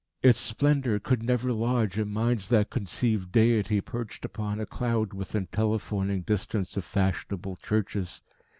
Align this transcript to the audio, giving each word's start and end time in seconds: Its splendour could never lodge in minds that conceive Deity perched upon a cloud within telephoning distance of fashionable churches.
Its 0.23 0.39
splendour 0.39 0.97
could 0.97 1.21
never 1.21 1.53
lodge 1.53 1.95
in 1.99 2.09
minds 2.09 2.47
that 2.47 2.71
conceive 2.71 3.31
Deity 3.31 3.81
perched 3.81 4.25
upon 4.25 4.59
a 4.59 4.65
cloud 4.65 5.13
within 5.13 5.45
telephoning 5.51 6.23
distance 6.23 6.75
of 6.75 6.83
fashionable 6.83 7.55
churches. 7.57 8.23